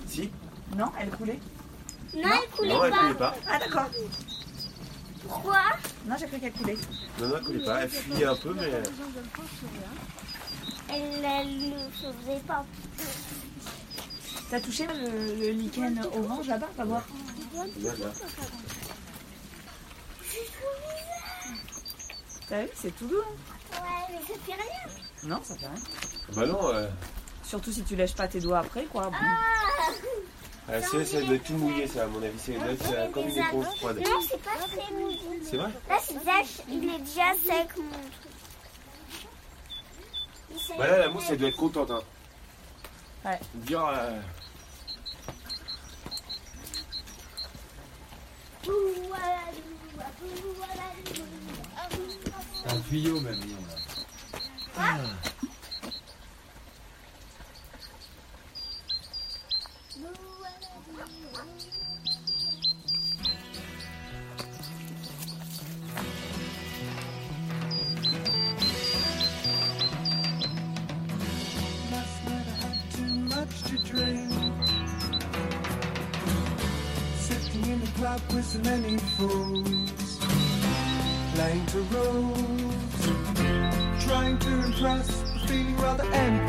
Si 0.07 0.31
Non, 0.77 0.91
elle 0.99 1.11
coulait. 1.11 1.39
Non, 2.15 2.23
elle 2.23 2.51
coulait 2.57 2.69
Non, 2.75 2.85
elle 2.85 2.91
pas. 2.91 2.99
coulait 3.01 3.15
pas. 3.15 3.35
Ah 3.51 3.59
d'accord. 3.59 3.87
Pourquoi? 5.29 5.61
Non, 6.07 6.15
j'ai 6.19 6.27
cru 6.27 6.39
qu'elle 6.41 6.53
coulait. 6.53 6.77
Non, 7.21 7.29
non, 7.29 7.35
elle 7.39 7.45
coulait 7.45 7.65
pas. 7.65 7.83
Elle 7.83 7.91
fuyait 7.91 8.25
un 8.25 8.37
peu, 8.37 8.55
mais. 8.55 8.71
Elle, 10.91 11.25
elle 11.25 11.69
ne 11.71 11.91
faisait 11.91 12.41
pas. 12.47 12.65
T'as 14.51 14.61
touché 14.61 14.87
le, 14.87 15.35
le 15.37 15.51
lichen 15.51 16.01
orange 16.15 16.47
là-bas, 16.49 16.69
va 16.77 16.85
voir. 16.85 17.03
T'as 22.49 22.63
vu, 22.63 22.69
c'est 22.75 22.97
tout 22.97 23.07
doux. 23.07 23.17
hein. 23.21 23.81
Ouais, 23.83 24.15
mais 24.15 24.21
ça 24.27 24.41
fait 24.47 24.53
rien. 24.55 25.29
Non, 25.37 25.41
ça 25.45 25.55
fait 25.57 25.67
rien. 25.67 25.83
Bah 26.35 26.47
non, 26.47 26.69
euh, 26.75 26.89
Surtout 27.43 27.73
si 27.73 27.83
tu 27.83 27.97
lèches 27.97 28.15
pas 28.15 28.29
tes 28.29 28.41
doigts 28.41 28.59
après, 28.61 28.85
quoi. 28.85 29.05
Bon. 29.05 29.17
ah, 30.69 30.81
c'est- 30.83 31.05
ça 31.05 31.21
doit 31.23 31.39
tout 31.39 31.55
mouillé, 31.55 31.87
ça, 31.87 32.05
à 32.05 32.07
mon 32.07 32.23
avis. 32.23 32.39
C'est 32.39 32.55
être, 32.55 32.93
euh, 32.95 33.09
comme 33.11 33.29
une 33.29 33.37
éponge 33.39 33.67
froide. 33.77 33.99
Non, 33.99 34.21
c'est 34.29 34.43
pas 34.43 34.51
très 34.67 34.93
mouillé. 34.95 35.19
C'est 35.43 35.57
vrai 35.57 35.71
Là, 35.89 35.97
c'est 36.03 36.19
déjà, 36.19 36.33
il 36.71 36.85
est 36.85 36.99
déjà 36.99 37.33
sec, 37.45 37.69
mon 37.77 37.91
truc. 37.91 38.33
Bah 40.79 40.87
là, 40.87 40.99
la 40.99 41.09
mousse, 41.09 41.25
elle 41.31 41.39
doit 41.39 41.49
être 41.49 41.57
contente. 41.57 41.91
Hein. 41.91 42.03
Ouais. 43.25 43.39
Dire. 43.55 43.85
euh, 43.87 44.21
C'est 52.65 52.73
un 52.73 52.81
tuyau 52.81 53.21
même. 53.21 53.39
là. 54.77 54.97
Last 54.97 55.28
many 78.65 78.99
fools. 79.17 80.19
Playing 81.35 81.67
to 81.67 81.79
rules. 81.95 83.09
Trying 84.05 84.39
to 84.39 84.65
impress, 84.65 85.25
feeling 85.47 85.77
rather 85.77 86.05
empty. 86.13 86.48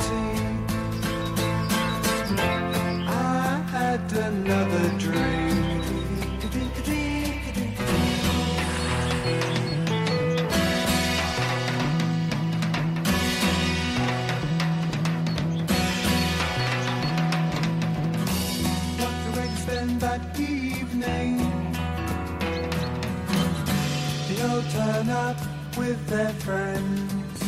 With 25.80 26.08
their 26.08 26.34
friends, 26.46 27.40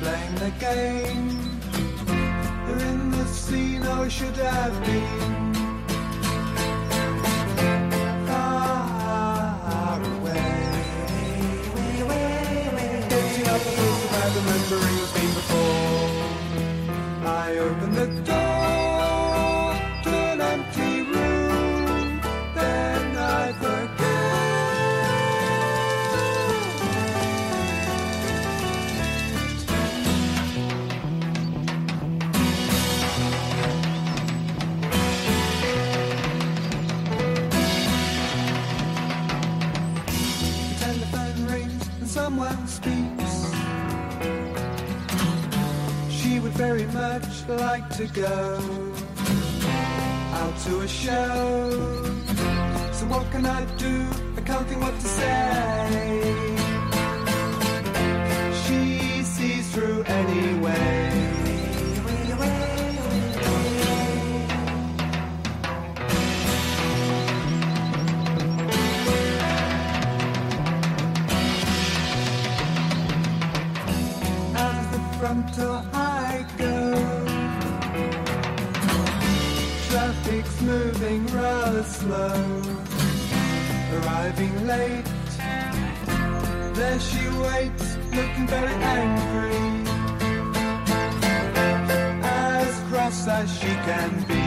playing 0.00 0.34
the 0.36 0.52
game. 0.60 1.28
They're 2.66 2.86
in 2.92 3.10
the 3.10 3.26
scene 3.26 3.82
oh, 3.84 4.04
I 4.04 4.08
should 4.08 4.36
have 4.36 4.76
been. 4.86 5.54
Far 8.28 10.00
away. 10.14 10.54
Getting 13.10 13.48
up 13.54 13.66
and 13.82 14.00
back, 14.12 14.30
remembering 14.38 14.96
what's 15.00 15.14
before. 15.38 16.08
I 17.26 17.58
open 17.58 17.90
the 17.94 18.06
door 18.22 18.63
She 46.34 46.40
would 46.40 46.52
very 46.54 46.86
much 46.86 47.48
like 47.48 47.88
to 47.90 48.06
go. 48.08 48.58
out 50.32 50.58
to 50.64 50.80
a 50.80 50.88
show. 50.88 51.70
So 52.92 53.06
what 53.06 53.30
can 53.30 53.46
I 53.46 53.64
do? 53.76 54.08
I 54.36 54.40
can't 54.40 54.66
think 54.66 54.82
what 54.82 54.94
to 54.94 55.06
say. 55.06 56.34
She 58.64 59.22
sees 59.22 59.72
through 59.72 60.02
anyway. 60.02 61.04
Out 74.56 76.03
moving 80.64 81.26
rather 81.26 81.82
slow. 81.82 82.62
Arriving 83.94 84.66
late. 84.66 85.04
There 86.74 87.00
she 87.00 87.28
waits, 87.44 87.96
looking 88.12 88.46
very 88.48 88.74
angry. 88.98 89.64
As 92.22 92.80
cross 92.88 93.28
as 93.28 93.48
she 93.58 93.72
can 93.88 94.10
be. 94.28 94.44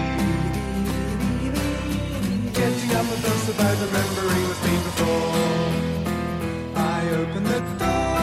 Getting 2.60 2.92
up 3.00 3.06
a 3.06 3.18
dose 3.24 3.50
about 3.54 3.78
remembering 3.86 4.44
what's 4.48 4.62
been 4.66 4.84
before. 4.90 5.38
I 6.76 7.10
open 7.22 7.44
the 7.44 7.60
door 7.80 8.17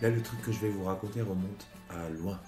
Là, 0.00 0.08
le 0.08 0.22
truc 0.22 0.40
que 0.40 0.52
je 0.52 0.60
vais 0.60 0.70
vous 0.70 0.84
raconter 0.84 1.20
remonte 1.20 1.66
à 1.90 2.08
loin. 2.08 2.40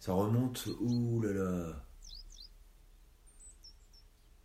Ça 0.00 0.12
remonte, 0.12 0.66
ouh. 0.80 1.24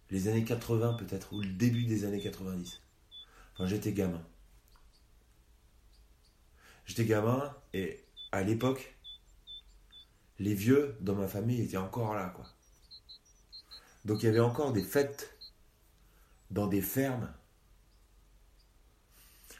Les 0.09 0.27
années 0.29 0.45
80 0.45 0.93
peut-être, 0.93 1.33
ou 1.33 1.41
le 1.41 1.49
début 1.49 1.83
des 1.83 2.05
années 2.05 2.21
90. 2.21 2.81
Enfin, 3.53 3.67
j'étais 3.67 3.91
gamin. 3.91 4.23
J'étais 6.85 7.03
gamin 7.03 7.53
et 7.73 8.05
à 8.31 8.41
l'époque, 8.43 8.95
les 10.39 10.53
vieux 10.53 10.95
dans 11.01 11.15
ma 11.15 11.27
famille 11.27 11.61
étaient 11.61 11.75
encore 11.75 12.13
là. 12.13 12.33
Donc 14.05 14.23
il 14.23 14.27
y 14.27 14.29
avait 14.29 14.39
encore 14.39 14.71
des 14.71 14.83
fêtes 14.83 15.37
dans 16.51 16.67
des 16.67 16.81
fermes 16.81 17.33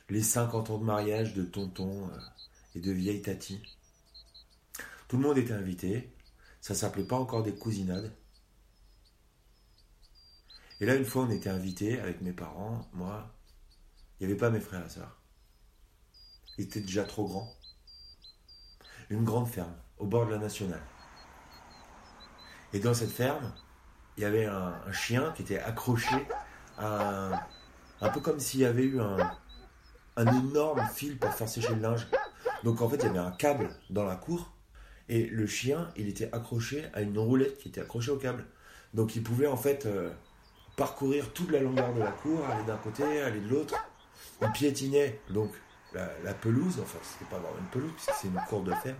les 0.09 0.21
50 0.21 0.69
ans 0.69 0.77
de 0.77 0.83
mariage 0.83 1.33
de 1.33 1.43
tonton 1.43 2.09
euh, 2.09 2.19
et 2.75 2.79
de 2.79 2.91
vieille 2.91 3.21
tati. 3.21 3.61
Tout 5.07 5.17
le 5.17 5.23
monde 5.23 5.37
était 5.37 5.53
invité. 5.53 6.13
Ça 6.61 6.75
s'appelait 6.75 7.03
pas 7.03 7.17
encore 7.17 7.43
des 7.43 7.55
cousinades. 7.55 8.13
Et 10.79 10.85
là, 10.85 10.95
une 10.95 11.05
fois, 11.05 11.23
on 11.23 11.29
était 11.29 11.49
invité 11.49 11.99
avec 11.99 12.21
mes 12.21 12.33
parents, 12.33 12.87
moi. 12.93 13.33
Il 14.19 14.27
n'y 14.27 14.31
avait 14.31 14.39
pas 14.39 14.49
mes 14.49 14.59
frères 14.59 14.85
et 14.85 14.89
sœurs. 14.89 15.21
Ils 16.57 16.65
étaient 16.65 16.81
déjà 16.81 17.03
trop 17.03 17.27
grands. 17.27 17.53
Une 19.09 19.23
grande 19.23 19.47
ferme, 19.47 19.75
au 19.97 20.05
bord 20.05 20.25
de 20.25 20.31
la 20.31 20.37
nationale. 20.37 20.81
Et 22.73 22.79
dans 22.79 22.93
cette 22.93 23.11
ferme, 23.11 23.53
il 24.17 24.23
y 24.23 24.25
avait 24.25 24.45
un, 24.45 24.81
un 24.85 24.91
chien 24.91 25.31
qui 25.35 25.43
était 25.43 25.59
accroché 25.59 26.27
à 26.77 27.33
un, 27.33 27.41
un 28.01 28.09
peu 28.09 28.19
comme 28.19 28.39
s'il 28.39 28.59
y 28.61 28.65
avait 28.65 28.83
eu 28.83 28.99
un, 28.99 29.37
un 30.17 30.25
énorme 30.25 30.81
fil 30.93 31.17
pour 31.17 31.31
faire 31.33 31.47
sécher 31.47 31.73
le 31.73 31.81
linge. 31.81 32.07
Donc 32.63 32.81
en 32.81 32.89
fait, 32.89 32.97
il 32.97 33.03
y 33.03 33.07
avait 33.07 33.19
un 33.19 33.31
câble 33.31 33.69
dans 33.89 34.03
la 34.03 34.15
cour 34.15 34.51
et 35.09 35.25
le 35.27 35.47
chien, 35.47 35.89
il 35.95 36.09
était 36.09 36.29
accroché 36.33 36.85
à 36.93 37.01
une 37.01 37.17
roulette 37.17 37.57
qui 37.59 37.69
était 37.69 37.81
accrochée 37.81 38.11
au 38.11 38.17
câble. 38.17 38.45
Donc 38.93 39.15
il 39.15 39.23
pouvait 39.23 39.47
en 39.47 39.55
fait 39.55 39.85
euh, 39.85 40.09
parcourir 40.75 41.31
toute 41.33 41.51
la 41.51 41.59
longueur 41.59 41.93
de 41.93 41.99
la 41.99 42.11
cour, 42.11 42.45
aller 42.45 42.65
d'un 42.65 42.77
côté, 42.77 43.03
aller 43.21 43.39
de 43.39 43.47
l'autre. 43.47 43.75
Il 44.41 44.51
piétinait 44.51 45.21
donc 45.29 45.51
la, 45.93 46.33
pelouse, 46.33 46.79
enfin 46.81 46.99
c'était 47.01 47.29
pas 47.29 47.39
vraiment 47.39 47.57
une 47.59 47.67
pelouse 47.67 47.91
c'est 47.97 48.27
une 48.27 48.39
cour 48.49 48.61
de 48.63 48.73
ferme. 48.73 48.97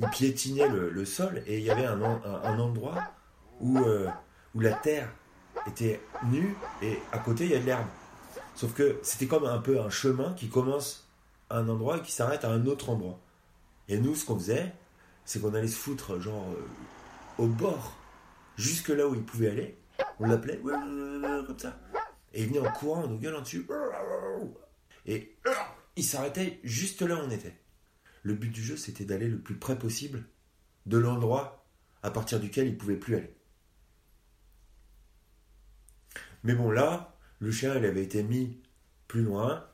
Il 0.00 0.08
piétinait 0.08 0.68
le, 0.68 1.04
sol 1.04 1.42
et 1.46 1.58
il 1.58 1.64
y 1.64 1.70
avait 1.70 1.86
un 1.86 2.58
endroit 2.58 2.96
où, 3.60 3.78
euh, 3.78 4.08
où 4.54 4.60
la 4.60 4.72
terre 4.72 5.08
était 5.66 6.00
nue 6.24 6.54
et 6.82 6.98
à 7.12 7.18
côté 7.18 7.44
il 7.44 7.50
y 7.52 7.54
a 7.54 7.60
de 7.60 7.66
l'herbe. 7.66 7.86
Sauf 8.58 8.74
que 8.74 8.98
c'était 9.04 9.28
comme 9.28 9.44
un 9.44 9.58
peu 9.58 9.80
un 9.80 9.88
chemin 9.88 10.32
qui 10.34 10.48
commence 10.48 11.08
à 11.48 11.58
un 11.58 11.68
endroit 11.68 11.98
et 11.98 12.02
qui 12.02 12.10
s'arrête 12.10 12.44
à 12.44 12.50
un 12.50 12.66
autre 12.66 12.90
endroit. 12.90 13.20
Et 13.86 13.98
nous, 13.98 14.16
ce 14.16 14.24
qu'on 14.24 14.36
faisait, 14.36 14.74
c'est 15.24 15.40
qu'on 15.40 15.54
allait 15.54 15.68
se 15.68 15.76
foutre, 15.76 16.18
genre, 16.18 16.44
euh, 16.50 17.44
au 17.44 17.46
bord, 17.46 17.96
jusque 18.56 18.88
là 18.88 19.06
où 19.06 19.14
il 19.14 19.22
pouvait 19.22 19.50
aller. 19.50 19.78
On 20.18 20.26
l'appelait, 20.26 20.58
comme 20.58 21.56
ça. 21.56 21.78
Et 22.34 22.42
il 22.42 22.48
venait 22.48 22.58
en 22.58 22.72
courant, 22.72 23.04
en 23.04 23.06
nous 23.06 23.18
gueulant 23.18 23.42
dessus. 23.42 23.64
Et 25.06 25.36
il 25.94 26.02
s'arrêtait 26.02 26.58
juste 26.64 27.02
là 27.02 27.14
où 27.14 27.18
on 27.20 27.30
était. 27.30 27.56
Le 28.24 28.34
but 28.34 28.50
du 28.50 28.64
jeu, 28.64 28.76
c'était 28.76 29.04
d'aller 29.04 29.28
le 29.28 29.38
plus 29.38 29.56
près 29.56 29.78
possible 29.78 30.24
de 30.86 30.98
l'endroit 30.98 31.64
à 32.02 32.10
partir 32.10 32.40
duquel 32.40 32.66
il 32.66 32.76
pouvait 32.76 32.96
plus 32.96 33.14
aller. 33.14 33.36
Mais 36.42 36.54
bon, 36.54 36.72
là, 36.72 37.14
le 37.40 37.50
chien, 37.50 37.72
avait 37.72 38.02
été 38.02 38.22
mis 38.22 38.60
plus 39.06 39.22
loin, 39.22 39.66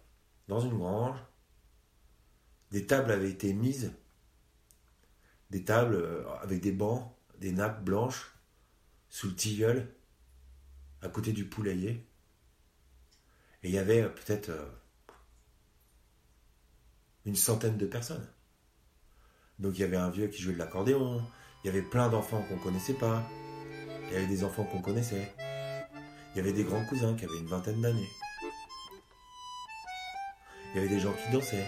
dans 0.48 0.61
une 0.61 0.77
grange. 0.77 1.18
Des 2.70 2.87
tables 2.87 3.11
avaient 3.11 3.31
été 3.31 3.53
mises. 3.53 3.92
Des 5.50 5.64
tables 5.64 5.94
euh, 5.94 6.29
avec 6.42 6.61
des 6.61 6.72
bancs, 6.72 7.14
des 7.38 7.53
nappes 7.53 7.85
blanches, 7.85 8.35
sous 9.09 9.29
le 9.29 9.35
tilleul, 9.35 9.94
à 11.03 11.09
côté 11.09 11.33
du 11.33 11.44
poulailler. 11.44 12.07
Et 13.62 13.68
il 13.68 13.74
y 13.74 13.79
avait 13.79 14.03
euh, 14.03 14.09
peut-être 14.09 14.50
euh, 14.50 14.66
une 17.24 17.37
centaine 17.37 17.79
de 17.79 17.87
personnes. 17.87 18.27
Donc 19.59 19.79
il 19.79 19.83
y 19.83 19.85
avait 19.85 19.96
un 19.96 20.11
vieux 20.11 20.27
qui 20.27 20.42
jouait 20.42 20.55
de 20.55 20.59
l'accordéon, 20.59 21.22
il 21.62 21.68
y 21.68 21.70
avait 21.70 21.83
plein 21.83 22.09
d'enfants 22.09 22.42
qu'on 22.48 22.59
connaissait 22.59 22.94
pas, 22.94 23.22
il 24.09 24.12
y 24.12 24.16
avait 24.16 24.27
des 24.27 24.42
enfants 24.42 24.64
qu'on 24.64 24.83
connaissait. 24.83 25.33
Il 26.35 26.38
y 26.38 26.40
avait 26.40 26.53
des 26.53 26.64
grands 26.64 26.85
cousins 26.87 27.14
qui 27.14 27.25
avaient 27.25 27.38
une 27.38 27.47
vingtaine 27.47 27.81
d'années. 27.81 28.11
Il 30.75 30.77
y 30.77 30.79
avait 30.81 30.88
des 30.88 30.99
gens 30.99 31.12
qui 31.12 31.33
dansaient. 31.33 31.64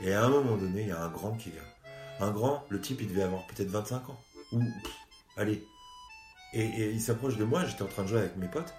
Et 0.00 0.14
à 0.14 0.24
un 0.24 0.30
moment 0.30 0.56
donné, 0.56 0.80
il 0.80 0.88
y 0.88 0.92
a 0.92 1.02
un 1.02 1.10
grand 1.10 1.32
qui 1.32 1.50
vient. 1.50 1.60
Un 2.20 2.30
grand, 2.30 2.64
le 2.70 2.80
type, 2.80 3.02
il 3.02 3.08
devait 3.08 3.24
avoir 3.24 3.46
peut-être 3.48 3.68
25 3.68 4.08
ans. 4.08 4.20
Ou, 4.52 4.62
allez. 5.36 5.62
Et, 6.58 6.90
il 6.90 7.00
s'approche 7.00 7.36
de 7.36 7.44
moi, 7.44 7.64
j'étais 7.64 7.82
en 7.82 7.86
train 7.86 8.02
de 8.02 8.08
jouer 8.08 8.18
avec 8.18 8.36
mes 8.36 8.48
potes. 8.48 8.74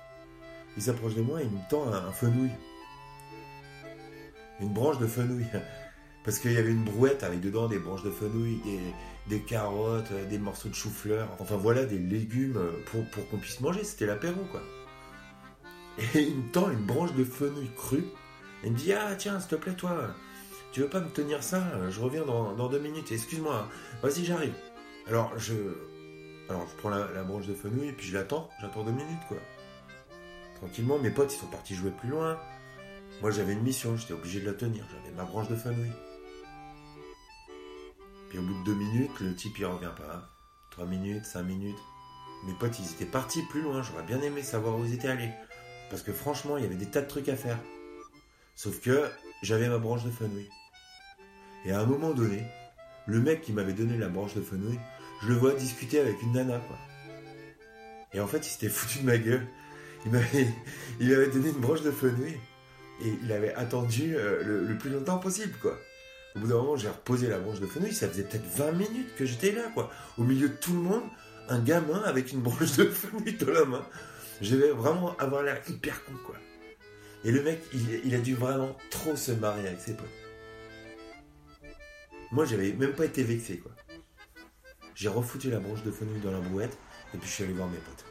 Il 0.75 0.83
s'approche 0.83 1.15
de 1.15 1.21
moi 1.21 1.41
et 1.41 1.45
il 1.45 1.49
me 1.49 1.69
tend 1.69 1.91
un, 1.91 2.11
fenouil. 2.11 2.51
Une 4.59 4.73
branche 4.73 4.99
de 4.99 5.07
fenouil. 5.07 5.45
Parce 6.25 6.39
qu'il 6.39 6.51
y 6.51 6.57
avait 6.57 6.71
une 6.71 6.83
brouette 6.83 7.23
avec 7.23 7.39
dedans 7.39 7.67
des 7.67 7.79
branches 7.79 8.03
de 8.03 8.11
fenouil, 8.11 8.59
des, 9.27 9.39
carottes, 9.39 10.11
euh, 10.11 10.25
des 10.25 10.37
morceaux 10.37 10.67
de 10.67 10.75
chou-fleur. 10.75 11.29
Enfin 11.39 11.55
voilà, 11.55 11.85
des 11.85 11.97
légumes 11.97 12.57
euh, 12.57 12.71
pour, 12.87 13.29
qu'on 13.29 13.37
puisse 13.37 13.61
manger. 13.61 13.85
C'était 13.85 14.05
l'apéro, 14.05 14.41
quoi. 14.51 14.61
Et 16.13 16.21
il 16.21 16.35
me 16.35 16.51
tend 16.51 16.69
une 16.69 16.85
branche 16.85 17.13
de 17.13 17.23
fenouil 17.23 17.69
crue. 17.77 18.05
Il 18.65 18.73
me 18.73 18.77
dit 18.77 18.91
Ah, 18.91 19.15
tiens, 19.17 19.39
s'il 19.39 19.49
te 19.49 19.55
plaît, 19.55 19.73
toi, 19.73 20.13
tu 20.73 20.81
veux 20.81 20.89
pas 20.89 20.99
me 20.99 21.09
tenir 21.09 21.41
ça? 21.41 21.63
Je 21.89 21.99
reviens 22.01 22.25
dans, 22.25 22.53
dans 22.53 22.67
deux 22.67 22.79
minutes. 22.79 23.11
Excuse-moi, 23.13 23.69
vas-y, 24.03 24.25
j'arrive. 24.25 24.53
Alors, 25.07 25.31
je. 25.37 25.53
Alors, 26.49 26.67
je 26.67 26.75
prends 26.77 26.89
la, 26.89 27.23
branche 27.23 27.45
de 27.45 27.53
fenouil 27.53 27.89
et 27.89 27.93
puis 27.93 28.07
je 28.07 28.13
l'attends. 28.15 28.49
J'attends 28.59 28.83
deux 28.83 28.91
minutes, 28.91 29.21
quoi. 29.27 29.37
Tranquillement, 30.55 30.97
mes 30.97 31.11
potes, 31.11 31.33
ils 31.33 31.37
sont 31.37 31.47
partis 31.47 31.75
jouer 31.75 31.91
plus 31.91 32.09
loin. 32.09 32.39
Moi, 33.21 33.29
j'avais 33.29 33.53
une 33.53 33.61
mission, 33.61 33.95
j'étais 33.95 34.13
obligé 34.13 34.41
de 34.41 34.47
la 34.47 34.53
tenir. 34.53 34.83
J'avais 34.91 35.15
ma 35.15 35.25
branche 35.25 35.47
de 35.47 35.55
fenouil. 35.55 35.91
Puis 38.29 38.39
au 38.39 38.41
bout 38.41 38.59
de 38.59 38.63
deux 38.63 38.75
minutes, 38.75 39.19
le 39.19 39.35
type, 39.35 39.57
il 39.59 39.65
revient 39.65 39.93
pas. 39.95 40.29
Trois 40.71 40.85
minutes, 40.85 41.25
cinq 41.25 41.43
minutes. 41.43 41.77
Mes 42.45 42.53
potes, 42.53 42.79
ils 42.79 42.91
étaient 42.93 43.05
partis 43.05 43.43
plus 43.49 43.61
loin. 43.61 43.83
J'aurais 43.83 44.03
bien 44.03 44.21
aimé 44.21 44.41
savoir 44.41 44.77
où 44.77 44.85
ils 44.85 44.93
étaient 44.93 45.07
allés. 45.07 45.31
Parce 45.89 46.01
que 46.01 46.11
franchement, 46.11 46.57
il 46.57 46.63
y 46.63 46.65
avait 46.65 46.75
des 46.75 46.89
tas 46.89 47.01
de 47.01 47.07
trucs 47.07 47.29
à 47.29 47.35
faire. 47.35 47.59
Sauf 48.55 48.81
que 48.81 49.09
j'avais 49.43 49.69
ma 49.69 49.77
branche 49.77 50.03
de 50.03 50.11
fenouil. 50.11 50.49
Et 51.65 51.71
à 51.71 51.79
un 51.79 51.85
moment 51.85 52.11
donné, 52.11 52.43
le 53.05 53.19
mec 53.19 53.41
qui 53.41 53.53
m'avait 53.53 53.73
donné 53.73 53.97
la 53.97 54.09
branche 54.09 54.33
de 54.33 54.41
fenouil, 54.41 54.79
je 55.21 55.27
le 55.27 55.35
vois 55.35 55.53
discuter 55.53 55.99
avec 55.99 56.21
une 56.21 56.33
nana, 56.33 56.59
quoi. 56.59 56.77
Et 58.13 58.19
en 58.19 58.27
fait, 58.27 58.39
il 58.39 58.49
s'était 58.49 58.69
foutu 58.69 58.99
de 58.99 59.05
ma 59.05 59.17
gueule. 59.17 59.45
Il 60.05 60.11
m'avait, 60.11 60.47
il 60.99 61.09
m'avait 61.09 61.27
donné 61.27 61.49
une 61.49 61.59
branche 61.59 61.81
de 61.81 61.91
fenouil. 61.91 62.37
Et 63.01 63.13
il 63.23 63.31
avait 63.31 63.53
attendu 63.53 64.15
euh, 64.15 64.65
le, 64.67 64.77
plus 64.77 64.89
longtemps 64.89 65.19
possible, 65.19 65.53
quoi. 65.61 65.77
Au 66.35 66.39
bout 66.39 66.47
d'un 66.47 66.55
moment, 66.55 66.77
j'ai 66.77 66.89
reposé 66.89 67.27
la 67.27 67.39
branche 67.39 67.59
de 67.59 67.65
fenouil. 67.65 67.93
Ça 67.93 68.07
faisait 68.07 68.23
peut-être 68.23 68.45
20 68.57 68.71
minutes 68.73 69.15
que 69.17 69.25
j'étais 69.25 69.51
là, 69.51 69.63
quoi. 69.73 69.91
Au 70.17 70.23
milieu 70.23 70.49
de 70.49 70.55
tout 70.55 70.73
le 70.73 70.79
monde, 70.79 71.03
un 71.49 71.59
gamin 71.59 72.01
avec 72.03 72.31
une 72.31 72.41
branche 72.41 72.77
de 72.77 72.85
fenouil 72.85 73.33
dans 73.33 73.51
la 73.51 73.65
main. 73.65 73.85
Je 74.41 74.55
devais 74.55 74.71
vraiment 74.71 75.15
avoir 75.17 75.43
l'air 75.43 75.61
hyper 75.67 76.03
con, 76.05 76.13
quoi. 76.25 76.35
Et 77.25 77.31
le 77.31 77.43
mec, 77.43 77.61
il, 77.73 78.01
il 78.05 78.15
a 78.15 78.19
dû 78.19 78.35
vraiment 78.35 78.75
trop 78.89 79.15
se 79.15 79.33
marier 79.33 79.67
avec 79.67 79.81
ses 79.81 79.93
potes. 79.93 80.07
Moi, 82.31 82.45
j'avais 82.45 82.71
même 82.73 82.93
pas 82.93 83.05
été 83.05 83.23
vexé, 83.23 83.57
quoi. 83.57 83.71
J'ai 84.99 85.07
refoutu 85.07 85.49
la 85.49 85.59
branche 85.59 85.81
de 85.83 85.91
fenouil 85.91 86.19
dans 86.19 86.31
la 86.31 86.41
brouette, 86.41 86.77
et 87.13 87.17
puis 87.17 87.29
je 87.29 87.33
suis 87.33 87.43
allé 87.45 87.53
voir 87.53 87.69
mes 87.69 87.77
potes. 87.77 88.03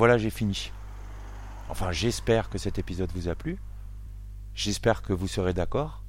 Voilà, 0.00 0.16
j'ai 0.16 0.30
fini. 0.30 0.72
Enfin, 1.68 1.92
j'espère 1.92 2.48
que 2.48 2.56
cet 2.56 2.78
épisode 2.78 3.12
vous 3.14 3.28
a 3.28 3.34
plu. 3.34 3.58
J'espère 4.54 5.02
que 5.02 5.12
vous 5.12 5.28
serez 5.28 5.52
d'accord 5.52 6.02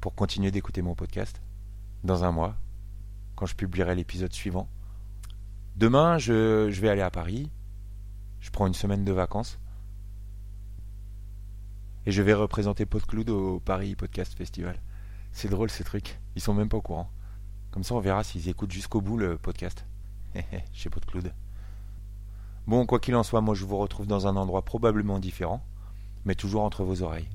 pour 0.00 0.16
continuer 0.16 0.50
d'écouter 0.50 0.82
mon 0.82 0.96
podcast 0.96 1.40
dans 2.02 2.24
un 2.24 2.32
mois, 2.32 2.56
quand 3.36 3.46
je 3.46 3.54
publierai 3.54 3.94
l'épisode 3.94 4.32
suivant. 4.32 4.68
Demain, 5.76 6.18
je, 6.18 6.68
vais 6.68 6.88
aller 6.88 7.02
à 7.02 7.10
Paris. 7.12 7.52
Je 8.40 8.50
prends 8.50 8.66
une 8.66 8.74
semaine 8.74 9.04
de 9.04 9.12
vacances. 9.12 9.60
Et 12.06 12.10
je 12.10 12.20
vais 12.20 12.34
représenter 12.34 12.84
Podcloud 12.84 13.30
au 13.30 13.60
Paris 13.60 13.94
Podcast 13.94 14.34
Festival. 14.34 14.82
C'est 15.30 15.48
drôle 15.48 15.70
ces 15.70 15.84
trucs. 15.84 16.18
Ils 16.34 16.42
sont 16.42 16.52
même 16.52 16.68
pas 16.68 16.78
au 16.78 16.82
courant. 16.82 17.12
Comme 17.70 17.84
ça, 17.84 17.94
on 17.94 18.00
verra 18.00 18.24
s'ils 18.24 18.48
écoutent 18.48 18.72
jusqu'au 18.72 19.00
bout 19.00 19.18
le 19.18 19.38
podcast. 19.38 19.86
Chez 20.72 20.90
Podcloud. 20.90 21.32
Bon, 22.66 22.86
quoi 22.86 22.98
qu'il 22.98 23.14
en 23.14 23.22
soit, 23.22 23.42
moi 23.42 23.54
je 23.54 23.64
vous 23.64 23.76
retrouve 23.76 24.06
dans 24.06 24.26
un 24.26 24.36
endroit 24.36 24.64
probablement 24.64 25.18
différent, 25.18 25.62
mais 26.24 26.34
toujours 26.34 26.62
entre 26.62 26.82
vos 26.82 27.02
oreilles. 27.02 27.28